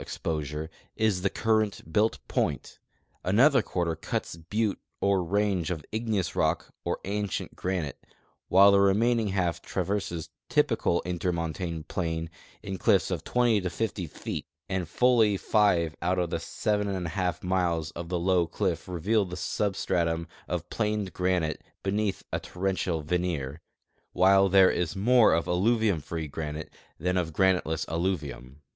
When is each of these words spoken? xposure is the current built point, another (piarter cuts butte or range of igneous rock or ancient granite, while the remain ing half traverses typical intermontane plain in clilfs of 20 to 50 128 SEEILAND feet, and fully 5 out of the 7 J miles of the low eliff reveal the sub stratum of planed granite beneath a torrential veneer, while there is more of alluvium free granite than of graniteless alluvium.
xposure 0.03 0.67
is 0.95 1.21
the 1.21 1.29
current 1.29 1.93
built 1.93 2.17
point, 2.27 2.79
another 3.23 3.61
(piarter 3.61 3.95
cuts 3.95 4.35
butte 4.35 4.79
or 4.99 5.23
range 5.23 5.69
of 5.69 5.85
igneous 5.91 6.35
rock 6.35 6.73
or 6.83 6.99
ancient 7.05 7.55
granite, 7.55 8.03
while 8.47 8.71
the 8.71 8.79
remain 8.79 9.19
ing 9.19 9.27
half 9.27 9.61
traverses 9.61 10.29
typical 10.49 11.03
intermontane 11.05 11.87
plain 11.87 12.31
in 12.63 12.79
clilfs 12.79 13.11
of 13.11 13.23
20 13.23 13.61
to 13.61 13.69
50 13.69 14.07
128 14.07 14.09
SEEILAND 14.09 14.23
feet, 14.23 14.47
and 14.67 14.87
fully 14.89 15.37
5 15.37 15.95
out 16.01 16.17
of 16.17 16.31
the 16.31 16.39
7 16.39 16.87
J 17.05 17.33
miles 17.43 17.91
of 17.91 18.09
the 18.09 18.17
low 18.17 18.47
eliff 18.47 18.87
reveal 18.87 19.23
the 19.25 19.37
sub 19.37 19.75
stratum 19.75 20.27
of 20.47 20.67
planed 20.71 21.13
granite 21.13 21.63
beneath 21.83 22.23
a 22.33 22.39
torrential 22.39 23.03
veneer, 23.03 23.61
while 24.13 24.49
there 24.49 24.71
is 24.71 24.95
more 24.95 25.35
of 25.35 25.45
alluvium 25.47 25.99
free 26.01 26.27
granite 26.27 26.73
than 26.99 27.17
of 27.17 27.33
graniteless 27.33 27.85
alluvium. 27.87 28.63